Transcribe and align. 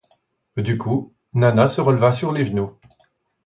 Du 0.57 0.79
coup, 0.79 1.13
Nana 1.33 1.67
se 1.67 1.79
releva 1.79 2.11
sur 2.11 2.31
les 2.31 2.47
genoux. 2.47 2.75